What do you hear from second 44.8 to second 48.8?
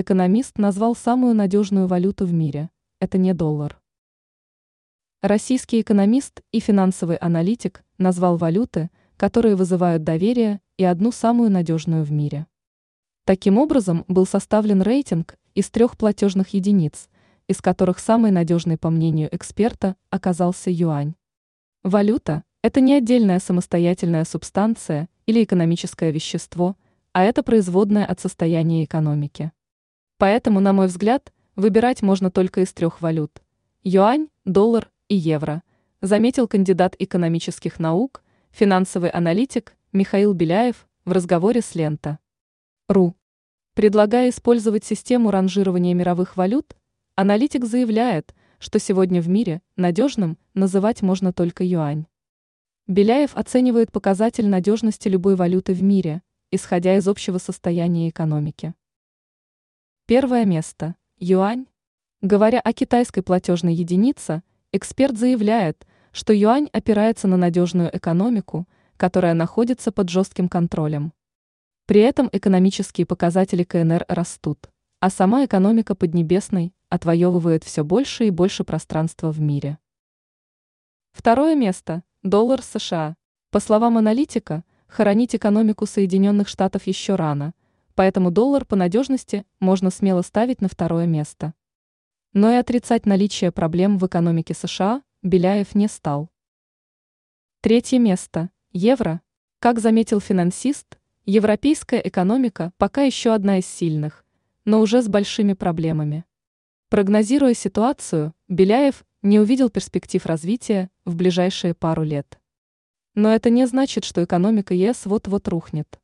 систему ранжирования мировых валют, аналитик заявляет, что